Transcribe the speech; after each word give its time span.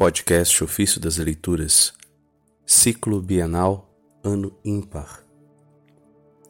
Podcast 0.00 0.64
Ofício 0.64 0.98
das 0.98 1.18
Leituras, 1.18 1.92
Ciclo 2.64 3.20
Bienal, 3.20 3.86
Ano 4.24 4.56
Ímpar, 4.64 5.22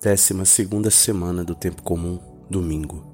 Décima 0.00 0.45
segunda 0.45 0.88
semana 0.88 1.43
do 1.43 1.57
Tempo 1.57 1.83
Comum, 1.83 2.21
Domingo. 2.49 3.05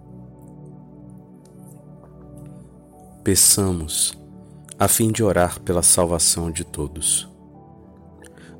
Peçamos, 3.24 4.12
a 4.78 4.86
fim 4.86 5.10
de 5.10 5.24
orar 5.24 5.58
pela 5.62 5.82
salvação 5.82 6.50
de 6.50 6.64
todos. 6.64 7.26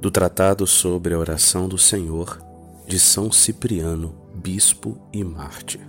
Do 0.01 0.11
Tratado 0.11 0.67
sobre 0.67 1.13
a 1.13 1.19
Oração 1.19 1.69
do 1.69 1.77
Senhor, 1.77 2.43
de 2.87 2.99
São 2.99 3.31
Cipriano, 3.31 4.15
Bispo 4.35 4.97
e 5.13 5.23
Mártir. 5.23 5.87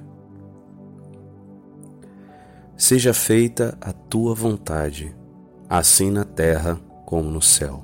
Seja 2.75 3.13
feita 3.13 3.77
a 3.79 3.93
tua 3.93 4.35
vontade, 4.35 5.15
assim 5.69 6.09
na 6.09 6.23
terra 6.23 6.79
como 7.05 7.29
no 7.29 7.41
céu. 7.41 7.83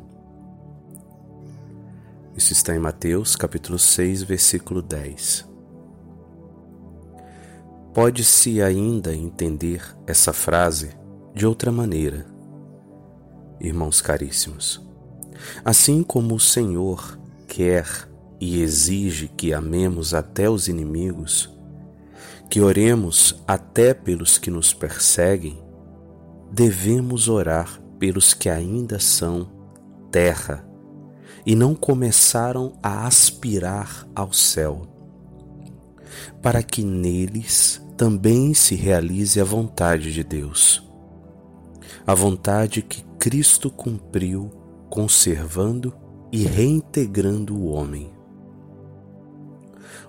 Isso 2.36 2.54
está 2.54 2.76
em 2.76 2.80
Mateus 2.80 3.36
capítulo 3.36 3.78
6, 3.78 4.24
versículo 4.24 4.82
10. 4.82 5.48
Pode-se 7.94 8.62
ainda 8.62 9.14
entender 9.14 9.84
essa 10.08 10.34
frase 10.34 10.92
de 11.36 11.46
outra 11.46 11.72
maneira, 11.72 12.26
irmãos 13.60 14.02
caríssimos. 14.02 14.82
Assim 15.64 16.02
como 16.02 16.36
o 16.36 16.40
Senhor 16.40 17.20
quer 17.48 17.86
e 18.40 18.62
exige 18.62 19.28
que 19.28 19.54
amemos 19.54 20.14
até 20.14 20.50
os 20.50 20.68
inimigos, 20.68 21.50
que 22.50 22.62
oremos 22.62 23.42
até 23.48 23.94
pelos 23.94 24.38
que 24.38 24.50
nos 24.50 24.74
perseguem, 24.74 25.63
devemos 26.54 27.28
orar 27.28 27.82
pelos 27.98 28.36
que 28.36 28.48
ainda 28.48 29.00
são 29.00 29.50
terra 30.12 30.64
e 31.44 31.56
não 31.56 31.74
começaram 31.74 32.78
a 32.84 33.08
aspirar 33.08 34.08
ao 34.16 34.32
céu, 34.32 34.84
para 36.44 36.62
que 36.62 36.84
neles 36.84 37.84
também 37.98 38.54
se 38.54 38.76
realize 38.76 39.42
a 39.42 39.44
vontade 39.44 40.14
de 40.14 40.24
Deus, 40.24 40.88
a 42.06 42.14
vontade 42.14 42.84
que 42.84 43.04
Cristo 43.18 43.72
cumpriu 43.72 44.52
conservando 44.92 45.92
e 46.32 46.44
reintegrando 46.44 47.58
o 47.58 47.66
homem. 47.66 48.14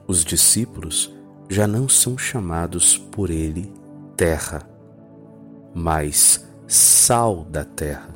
Os 0.06 0.22
discípulos 0.22 1.10
já 1.48 1.66
não 1.66 1.88
são 1.88 2.18
chamados 2.18 2.98
por 2.98 3.30
ele 3.30 3.72
terra, 4.14 4.73
mas 5.74 6.46
sal 6.66 7.44
da 7.44 7.64
terra. 7.64 8.14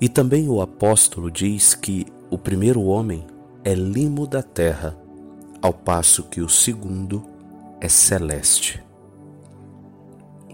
E 0.00 0.08
também 0.08 0.48
o 0.48 0.60
apóstolo 0.60 1.30
diz 1.30 1.74
que 1.74 2.06
o 2.30 2.38
primeiro 2.38 2.82
homem 2.82 3.26
é 3.64 3.74
limo 3.74 4.26
da 4.26 4.42
terra, 4.42 4.96
ao 5.60 5.72
passo 5.72 6.22
que 6.24 6.40
o 6.40 6.48
segundo 6.48 7.24
é 7.80 7.88
celeste. 7.88 8.82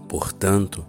Portanto, 0.07 0.85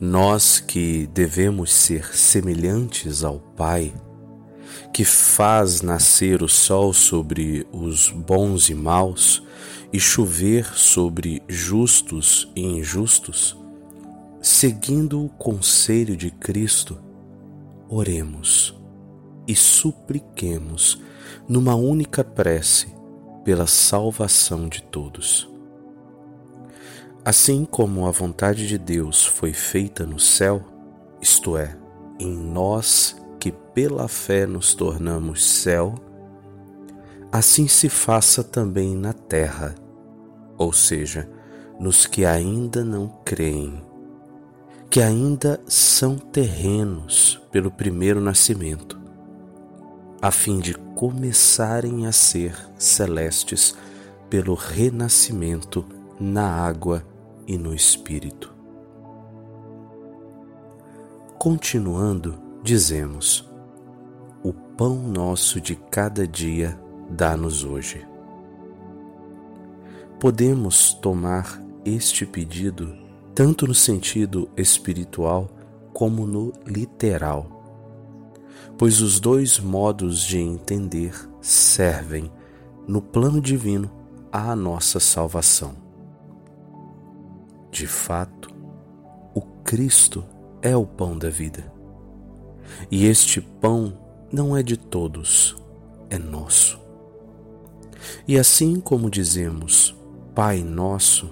nós 0.00 0.60
que 0.60 1.08
devemos 1.12 1.72
ser 1.72 2.14
semelhantes 2.14 3.24
ao 3.24 3.38
Pai, 3.38 3.92
que 4.92 5.04
faz 5.04 5.82
nascer 5.82 6.42
o 6.42 6.48
sol 6.48 6.92
sobre 6.92 7.66
os 7.72 8.10
bons 8.10 8.68
e 8.68 8.74
maus, 8.74 9.42
e 9.92 9.98
chover 9.98 10.66
sobre 10.74 11.42
justos 11.48 12.50
e 12.54 12.62
injustos, 12.62 13.56
seguindo 14.40 15.24
o 15.24 15.28
conselho 15.28 16.16
de 16.16 16.30
Cristo, 16.30 16.98
oremos 17.88 18.78
e 19.46 19.54
supliquemos 19.54 21.00
numa 21.48 21.74
única 21.74 22.22
prece 22.22 22.88
pela 23.44 23.66
salvação 23.66 24.68
de 24.68 24.82
todos. 24.82 25.48
Assim 27.24 27.64
como 27.64 28.06
a 28.06 28.10
vontade 28.10 28.66
de 28.68 28.78
Deus 28.78 29.24
foi 29.24 29.52
feita 29.52 30.06
no 30.06 30.18
céu, 30.18 30.62
isto 31.20 31.56
é, 31.56 31.76
em 32.18 32.34
nós 32.34 33.16
que 33.40 33.52
pela 33.52 34.08
fé 34.08 34.46
nos 34.46 34.74
tornamos 34.74 35.44
céu, 35.44 35.94
assim 37.30 37.68
se 37.68 37.88
faça 37.88 38.42
também 38.42 38.94
na 38.96 39.12
terra, 39.12 39.74
ou 40.56 40.72
seja, 40.72 41.28
nos 41.78 42.06
que 42.06 42.24
ainda 42.24 42.84
não 42.84 43.08
creem, 43.24 43.80
que 44.90 45.02
ainda 45.02 45.60
são 45.66 46.16
terrenos 46.16 47.40
pelo 47.52 47.70
primeiro 47.70 48.20
nascimento, 48.20 48.98
a 50.20 50.30
fim 50.30 50.58
de 50.58 50.74
começarem 50.74 52.06
a 52.06 52.12
ser 52.12 52.56
celestes 52.78 53.76
pelo 54.30 54.54
renascimento 54.54 55.84
na 56.18 56.48
água 56.50 57.04
e 57.46 57.58
no 57.58 57.74
Espírito. 57.74 58.54
Continuando, 61.38 62.38
dizemos: 62.62 63.48
O 64.42 64.52
pão 64.52 64.96
nosso 64.96 65.60
de 65.60 65.76
cada 65.76 66.26
dia 66.26 66.80
dá-nos 67.10 67.62
hoje. 67.62 68.06
Podemos 70.18 70.94
tomar 70.94 71.62
este 71.84 72.26
pedido 72.26 73.07
tanto 73.38 73.68
no 73.68 73.74
sentido 73.74 74.50
espiritual 74.56 75.48
como 75.92 76.26
no 76.26 76.52
literal, 76.66 77.46
pois 78.76 79.00
os 79.00 79.20
dois 79.20 79.60
modos 79.60 80.22
de 80.22 80.40
entender 80.40 81.14
servem, 81.40 82.32
no 82.88 83.00
plano 83.00 83.40
divino, 83.40 83.88
à 84.32 84.56
nossa 84.56 84.98
salvação. 84.98 85.76
De 87.70 87.86
fato, 87.86 88.52
o 89.32 89.40
Cristo 89.62 90.24
é 90.60 90.76
o 90.76 90.84
pão 90.84 91.16
da 91.16 91.30
vida. 91.30 91.72
E 92.90 93.06
este 93.06 93.40
pão 93.40 93.96
não 94.32 94.56
é 94.56 94.64
de 94.64 94.76
todos, 94.76 95.56
é 96.10 96.18
nosso. 96.18 96.76
E 98.26 98.36
assim 98.36 98.80
como 98.80 99.08
dizemos 99.08 99.96
Pai 100.34 100.64
Nosso, 100.64 101.30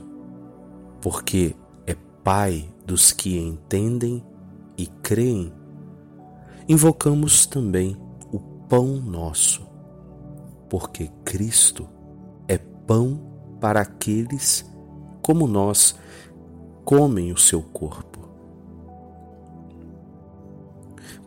porque 1.00 1.56
Pai 2.26 2.68
dos 2.84 3.12
que 3.12 3.38
entendem 3.38 4.20
e 4.76 4.88
creem, 5.00 5.52
invocamos 6.68 7.46
também 7.46 7.96
o 8.32 8.40
Pão 8.68 8.96
Nosso, 8.96 9.64
porque 10.68 11.08
Cristo 11.24 11.88
é 12.48 12.58
pão 12.58 13.20
para 13.60 13.80
aqueles 13.80 14.68
como 15.22 15.46
nós 15.46 15.94
comem 16.84 17.30
o 17.30 17.38
seu 17.38 17.62
corpo. 17.62 18.28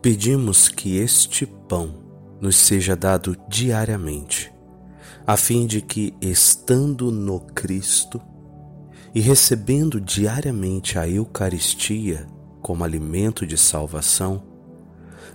Pedimos 0.02 0.68
que 0.68 0.98
este 0.98 1.46
pão 1.46 1.94
nos 2.42 2.56
seja 2.56 2.94
dado 2.94 3.38
diariamente 3.48 4.52
a 5.26 5.34
fim 5.38 5.66
de 5.66 5.80
que, 5.80 6.12
estando 6.20 7.10
no 7.10 7.40
Cristo 7.40 8.20
e 9.14 9.20
recebendo 9.20 10.00
diariamente 10.00 10.98
a 10.98 11.08
Eucaristia 11.08 12.26
como 12.60 12.84
alimento 12.84 13.46
de 13.46 13.56
salvação, 13.56 14.42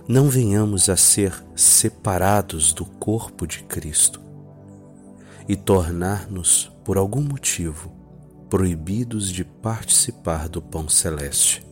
não 0.08 0.28
venhamos 0.28 0.88
a 0.88 0.96
ser 0.96 1.34
separados 1.54 2.72
do 2.72 2.84
corpo 2.84 3.46
de 3.46 3.62
Cristo 3.64 4.20
e 5.48 5.56
tornar-nos, 5.56 6.72
por 6.84 6.96
algum 6.96 7.20
motivo, 7.20 7.92
proibidos 8.48 9.30
de 9.30 9.44
participar 9.44 10.48
do 10.48 10.62
pão 10.62 10.88
celeste. 10.88 11.66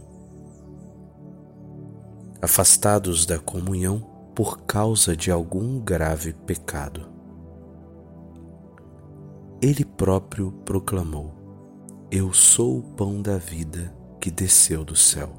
Afastados 2.42 3.24
da 3.24 3.38
comunhão 3.38 4.00
por 4.34 4.62
causa 4.62 5.16
de 5.16 5.30
algum 5.30 5.78
grave 5.78 6.32
pecado 6.32 7.14
ele 9.64 9.82
próprio 9.82 10.52
proclamou: 10.64 11.32
Eu 12.16 12.32
sou 12.32 12.78
o 12.78 12.80
pão 12.80 13.20
da 13.20 13.38
vida 13.38 13.92
que 14.20 14.30
desceu 14.30 14.84
do 14.84 14.94
céu. 14.94 15.34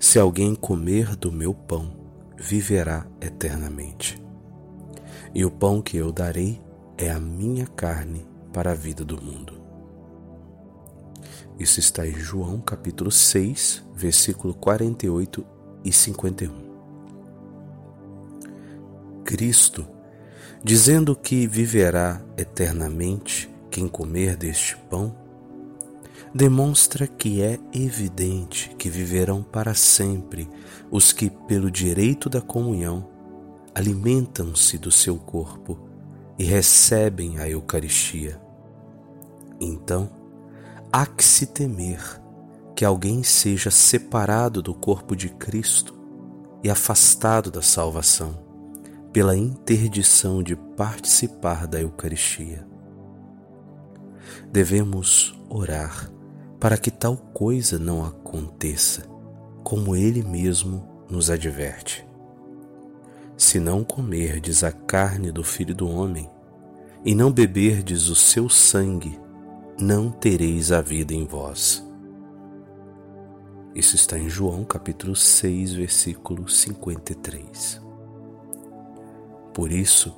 Se 0.00 0.18
alguém 0.18 0.54
comer 0.54 1.14
do 1.14 1.30
meu 1.30 1.52
pão, 1.52 1.94
viverá 2.38 3.06
eternamente. 3.20 4.18
E 5.34 5.44
o 5.44 5.50
pão 5.50 5.82
que 5.82 5.98
eu 5.98 6.10
darei 6.10 6.58
é 6.96 7.10
a 7.10 7.20
minha 7.20 7.66
carne 7.66 8.26
para 8.50 8.70
a 8.70 8.74
vida 8.74 9.04
do 9.04 9.22
mundo. 9.22 9.60
Isso 11.58 11.80
está 11.80 12.06
em 12.06 12.14
João 12.14 12.62
capítulo 12.62 13.10
6, 13.10 13.84
versículo 13.94 14.54
48 14.54 15.44
e 15.84 15.92
51. 15.92 16.50
Cristo 19.22 19.86
dizendo 20.64 21.14
que 21.14 21.46
viverá 21.46 22.22
eternamente 22.38 23.54
quem 23.70 23.86
comer 23.86 24.34
deste 24.34 24.74
pão, 24.88 25.27
demonstra 26.34 27.06
que 27.06 27.42
é 27.42 27.58
evidente 27.72 28.74
que 28.78 28.88
viverão 28.88 29.42
para 29.42 29.74
sempre 29.74 30.48
os 30.90 31.12
que, 31.12 31.30
pelo 31.30 31.70
direito 31.70 32.28
da 32.28 32.40
comunhão, 32.40 33.08
alimentam-se 33.74 34.78
do 34.78 34.90
seu 34.90 35.16
corpo 35.16 35.78
e 36.38 36.44
recebem 36.44 37.38
a 37.38 37.48
Eucaristia. 37.48 38.40
Então, 39.60 40.10
há 40.92 41.06
que 41.06 41.24
se 41.24 41.46
temer 41.46 42.00
que 42.74 42.84
alguém 42.84 43.22
seja 43.22 43.70
separado 43.70 44.62
do 44.62 44.72
corpo 44.72 45.16
de 45.16 45.28
Cristo 45.28 45.98
e 46.62 46.70
afastado 46.70 47.50
da 47.50 47.62
salvação 47.62 48.46
pela 49.12 49.36
interdição 49.36 50.42
de 50.42 50.54
participar 50.54 51.66
da 51.66 51.80
Eucaristia. 51.80 52.66
Devemos 54.50 55.38
orar 55.48 56.10
para 56.58 56.76
que 56.76 56.90
tal 56.90 57.16
coisa 57.16 57.78
não 57.78 58.04
aconteça, 58.04 59.02
como 59.62 59.94
ele 59.94 60.22
mesmo 60.22 60.86
nos 61.08 61.30
adverte. 61.30 62.06
Se 63.36 63.60
não 63.60 63.84
comerdes 63.84 64.64
a 64.64 64.72
carne 64.72 65.30
do 65.30 65.44
Filho 65.44 65.74
do 65.74 65.88
Homem 65.88 66.28
e 67.04 67.14
não 67.14 67.30
beberdes 67.30 68.08
o 68.08 68.14
seu 68.14 68.48
sangue, 68.48 69.18
não 69.80 70.10
tereis 70.10 70.72
a 70.72 70.80
vida 70.80 71.14
em 71.14 71.24
vós. 71.24 71.86
Isso 73.74 73.94
está 73.94 74.18
em 74.18 74.28
João 74.28 74.64
capítulo 74.64 75.14
6, 75.14 75.74
versículo 75.74 76.48
53. 76.48 77.80
Por 79.54 79.70
isso, 79.70 80.16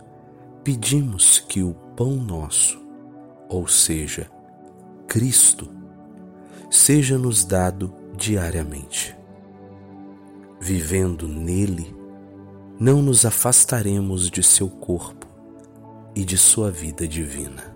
pedimos 0.64 1.40
que 1.40 1.62
o 1.62 1.74
pão 1.94 2.16
nosso, 2.16 2.80
ou 3.50 3.66
seja, 3.66 4.30
Cristo, 5.08 5.68
seja 6.70 7.18
nos 7.18 7.44
dado 7.44 7.92
diariamente. 8.16 9.16
Vivendo 10.60 11.26
nele, 11.26 11.92
não 12.78 13.02
nos 13.02 13.26
afastaremos 13.26 14.30
de 14.30 14.40
seu 14.40 14.70
corpo 14.70 15.26
e 16.14 16.24
de 16.24 16.38
sua 16.38 16.70
vida 16.70 17.08
divina. 17.08 17.74